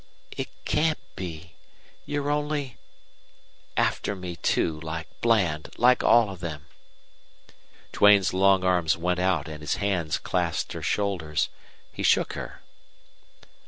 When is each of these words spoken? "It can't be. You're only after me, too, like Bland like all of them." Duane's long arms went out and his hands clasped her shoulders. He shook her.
"It 0.35 0.49
can't 0.65 0.97
be. 1.15 1.53
You're 2.07 2.31
only 2.31 2.75
after 3.77 4.15
me, 4.15 4.35
too, 4.37 4.79
like 4.81 5.05
Bland 5.21 5.69
like 5.77 6.01
all 6.03 6.31
of 6.31 6.39
them." 6.39 6.65
Duane's 7.91 8.33
long 8.33 8.63
arms 8.63 8.97
went 8.97 9.19
out 9.19 9.47
and 9.47 9.61
his 9.61 9.75
hands 9.75 10.17
clasped 10.17 10.73
her 10.73 10.81
shoulders. 10.81 11.49
He 11.93 12.01
shook 12.01 12.33
her. 12.33 12.63